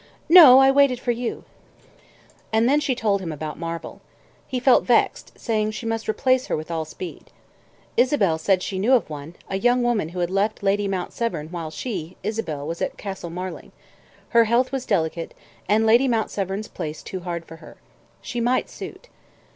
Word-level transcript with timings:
"No, 0.29 0.57
I 0.57 0.71
waited 0.71 0.99
for 0.99 1.11
you." 1.11 1.43
And 2.51 2.67
then 2.67 2.79
she 2.79 2.95
told 2.95 3.21
him 3.21 3.31
about 3.31 3.59
Marvel. 3.59 4.01
He 4.47 4.59
felt 4.59 4.83
vexed, 4.83 5.33
saying 5.37 5.69
she 5.73 5.85
must 5.85 6.09
replace 6.09 6.47
her 6.47 6.57
with 6.57 6.71
all 6.71 6.85
speed. 6.85 7.25
Isabel 7.95 8.39
said 8.39 8.63
she 8.63 8.79
knew 8.79 8.93
of 8.93 9.11
one, 9.11 9.35
a 9.47 9.59
young 9.59 9.83
woman 9.83 10.09
who 10.09 10.17
had 10.21 10.31
left 10.31 10.63
Lady 10.63 10.87
Mount 10.87 11.13
Severn 11.13 11.49
while 11.49 11.69
she, 11.69 12.17
Isabel, 12.23 12.65
was 12.65 12.81
at 12.81 12.97
Castle 12.97 13.29
Marling; 13.29 13.73
her 14.29 14.45
health 14.45 14.71
was 14.71 14.87
delicate, 14.87 15.35
and 15.69 15.85
Lady 15.85 16.07
Mount 16.07 16.31
Severn's 16.31 16.67
place 16.67 17.03
too 17.03 17.19
hard 17.19 17.45
for 17.45 17.57
her. 17.57 17.77
She 18.23 18.41
might 18.41 18.71
suit. 18.71 19.07